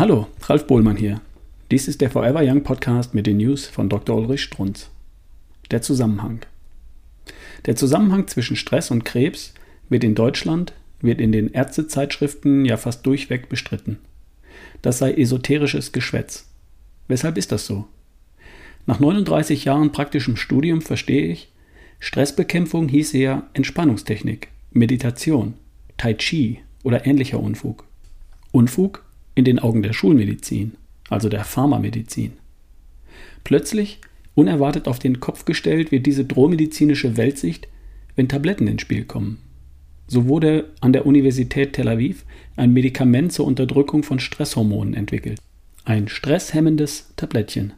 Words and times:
Ralf 0.00 0.66
Bohlmann 0.66 0.96
hier. 0.96 1.20
Dies 1.70 1.86
ist 1.86 2.00
der 2.00 2.08
Forever 2.08 2.40
Young 2.42 2.62
Podcast 2.62 3.12
mit 3.12 3.26
den 3.26 3.36
News 3.36 3.66
von 3.66 3.90
Dr. 3.90 4.16
Ulrich 4.16 4.40
Strunz. 4.40 4.88
Der 5.70 5.82
Zusammenhang. 5.82 6.40
Der 7.66 7.76
Zusammenhang 7.76 8.26
zwischen 8.26 8.56
Stress 8.56 8.90
und 8.90 9.04
Krebs 9.04 9.52
wird 9.90 10.02
in 10.02 10.14
Deutschland, 10.14 10.72
wird 11.02 11.20
in 11.20 11.32
den 11.32 11.52
Ärztezeitschriften 11.52 12.64
ja 12.64 12.78
fast 12.78 13.04
durchweg 13.04 13.50
bestritten. 13.50 13.98
Das 14.80 14.96
sei 14.96 15.12
esoterisches 15.12 15.92
Geschwätz. 15.92 16.48
Weshalb 17.06 17.36
ist 17.36 17.52
das 17.52 17.66
so? 17.66 17.86
Nach 18.86 19.00
39 19.00 19.66
Jahren 19.66 19.92
praktischem 19.92 20.38
Studium 20.38 20.80
verstehe 20.80 21.26
ich, 21.26 21.52
Stressbekämpfung 21.98 22.88
hieße 22.88 23.18
ja 23.18 23.50
Entspannungstechnik, 23.52 24.48
Meditation, 24.70 25.52
Tai 25.98 26.14
Chi 26.14 26.60
oder 26.84 27.04
ähnlicher 27.06 27.38
Unfug. 27.38 27.84
Unfug 28.50 29.04
in 29.34 29.44
den 29.44 29.58
Augen 29.58 29.82
der 29.82 29.92
Schulmedizin, 29.92 30.72
also 31.08 31.28
der 31.28 31.44
Pharmamedizin. 31.44 32.32
Plötzlich, 33.44 34.00
unerwartet 34.34 34.88
auf 34.88 34.98
den 34.98 35.20
Kopf 35.20 35.44
gestellt, 35.44 35.92
wird 35.92 36.06
diese 36.06 36.24
drohmedizinische 36.24 37.16
Weltsicht, 37.16 37.68
wenn 38.16 38.28
Tabletten 38.28 38.66
ins 38.66 38.82
Spiel 38.82 39.04
kommen. 39.04 39.38
So 40.06 40.26
wurde 40.26 40.70
an 40.80 40.92
der 40.92 41.06
Universität 41.06 41.74
Tel 41.74 41.88
Aviv 41.88 42.24
ein 42.56 42.72
Medikament 42.72 43.32
zur 43.32 43.46
Unterdrückung 43.46 44.02
von 44.02 44.18
Stresshormonen 44.18 44.94
entwickelt. 44.94 45.38
Ein 45.84 46.08
stresshemmendes 46.08 47.12
Tablettchen. 47.16 47.74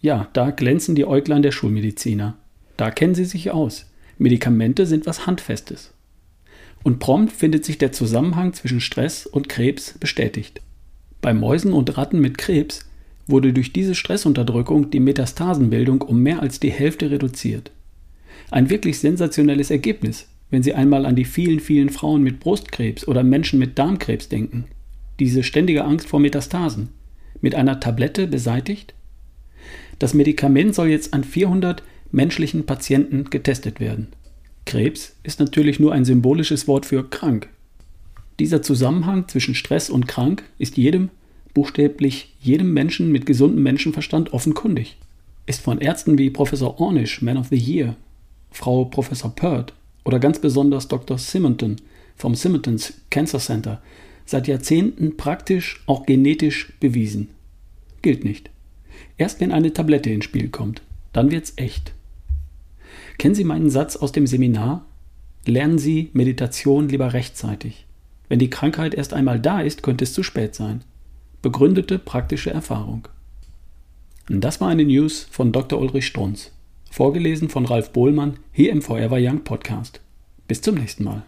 Ja, 0.00 0.28
da 0.32 0.50
glänzen 0.50 0.94
die 0.94 1.04
Äuglein 1.04 1.42
der 1.42 1.52
Schulmediziner. 1.52 2.36
Da 2.76 2.90
kennen 2.90 3.14
sie 3.14 3.24
sich 3.24 3.50
aus. 3.50 3.90
Medikamente 4.16 4.86
sind 4.86 5.06
was 5.06 5.26
Handfestes. 5.26 5.92
Und 6.82 7.00
prompt 7.00 7.32
findet 7.32 7.64
sich 7.64 7.78
der 7.78 7.92
Zusammenhang 7.92 8.54
zwischen 8.54 8.80
Stress 8.80 9.26
und 9.26 9.48
Krebs 9.48 9.98
bestätigt. 9.98 10.62
Bei 11.20 11.34
Mäusen 11.34 11.72
und 11.72 11.96
Ratten 11.96 12.20
mit 12.20 12.38
Krebs 12.38 12.88
wurde 13.26 13.52
durch 13.52 13.72
diese 13.72 13.94
Stressunterdrückung 13.94 14.90
die 14.90 15.00
Metastasenbildung 15.00 16.02
um 16.02 16.22
mehr 16.22 16.40
als 16.40 16.60
die 16.60 16.70
Hälfte 16.70 17.10
reduziert. 17.10 17.70
Ein 18.50 18.70
wirklich 18.70 18.98
sensationelles 18.98 19.70
Ergebnis, 19.70 20.28
wenn 20.50 20.62
Sie 20.62 20.74
einmal 20.74 21.04
an 21.04 21.16
die 21.16 21.26
vielen, 21.26 21.60
vielen 21.60 21.90
Frauen 21.90 22.22
mit 22.22 22.40
Brustkrebs 22.40 23.06
oder 23.06 23.22
Menschen 23.22 23.58
mit 23.58 23.78
Darmkrebs 23.78 24.28
denken. 24.28 24.64
Diese 25.18 25.42
ständige 25.42 25.84
Angst 25.84 26.08
vor 26.08 26.20
Metastasen. 26.20 26.88
Mit 27.40 27.54
einer 27.54 27.80
Tablette 27.80 28.26
beseitigt? 28.26 28.94
Das 29.98 30.14
Medikament 30.14 30.74
soll 30.74 30.88
jetzt 30.88 31.12
an 31.12 31.24
400 31.24 31.82
menschlichen 32.10 32.64
Patienten 32.64 33.24
getestet 33.24 33.80
werden. 33.80 34.08
Krebs 34.64 35.16
ist 35.22 35.40
natürlich 35.40 35.80
nur 35.80 35.92
ein 35.92 36.04
symbolisches 36.04 36.68
Wort 36.68 36.86
für 36.86 37.08
krank. 37.08 37.48
Dieser 38.38 38.62
Zusammenhang 38.62 39.26
zwischen 39.26 39.54
Stress 39.54 39.90
und 39.90 40.06
krank 40.06 40.44
ist 40.58 40.76
jedem, 40.76 41.10
buchstäblich 41.54 42.36
jedem 42.40 42.72
Menschen 42.72 43.10
mit 43.10 43.26
gesundem 43.26 43.64
Menschenverstand 43.64 44.32
offenkundig. 44.32 44.96
Ist 45.46 45.60
von 45.60 45.80
Ärzten 45.80 46.18
wie 46.18 46.30
Professor 46.30 46.80
Ornish, 46.80 47.20
Man 47.20 47.36
of 47.36 47.48
the 47.48 47.56
Year, 47.56 47.96
Frau 48.52 48.84
Professor 48.84 49.34
Pert 49.34 49.74
oder 50.04 50.20
ganz 50.20 50.38
besonders 50.38 50.86
Dr. 50.86 51.18
Simonton 51.18 51.76
vom 52.16 52.34
Simonton's 52.34 52.94
Cancer 53.10 53.40
Center 53.40 53.82
seit 54.24 54.46
Jahrzehnten 54.46 55.16
praktisch, 55.16 55.82
auch 55.86 56.06
genetisch 56.06 56.74
bewiesen. 56.80 57.30
Gilt 58.02 58.24
nicht. 58.24 58.50
Erst 59.16 59.40
wenn 59.40 59.52
eine 59.52 59.72
Tablette 59.72 60.10
ins 60.10 60.26
Spiel 60.26 60.48
kommt, 60.48 60.82
dann 61.12 61.30
wird's 61.30 61.54
echt. 61.56 61.92
Kennen 63.16 63.34
Sie 63.34 63.44
meinen 63.44 63.70
Satz 63.70 63.96
aus 63.96 64.12
dem 64.12 64.26
Seminar? 64.26 64.84
Lernen 65.46 65.78
Sie 65.78 66.10
Meditation 66.12 66.88
lieber 66.88 67.14
rechtzeitig. 67.14 67.87
Wenn 68.28 68.38
die 68.38 68.50
Krankheit 68.50 68.94
erst 68.94 69.14
einmal 69.14 69.40
da 69.40 69.60
ist, 69.60 69.82
könnte 69.82 70.04
es 70.04 70.12
zu 70.12 70.22
spät 70.22 70.54
sein. 70.54 70.82
Begründete 71.42 71.98
praktische 71.98 72.50
Erfahrung. 72.50 73.08
Das 74.28 74.60
war 74.60 74.68
eine 74.68 74.84
News 74.84 75.26
von 75.30 75.52
Dr. 75.52 75.80
Ulrich 75.80 76.06
Strunz. 76.06 76.52
Vorgelesen 76.90 77.48
von 77.48 77.64
Ralf 77.64 77.92
Bohlmann 77.92 78.38
hier 78.52 78.72
im 78.72 78.82
Forever 78.82 79.18
Young 79.18 79.44
Podcast. 79.44 80.00
Bis 80.46 80.60
zum 80.60 80.74
nächsten 80.74 81.04
Mal. 81.04 81.22